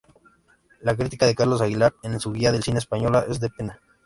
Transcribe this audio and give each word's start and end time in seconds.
La 0.79 0.95
crítica 0.97 1.27
de 1.27 1.35
Carlos 1.35 1.61
Aguilar 1.61 1.93
en 2.01 2.19
su 2.19 2.31
"Guía 2.31 2.51
del 2.51 2.63
cine 2.63 2.79
español" 2.79 3.23
es 3.29 3.39
"de 3.39 3.49
pena". 3.51 3.79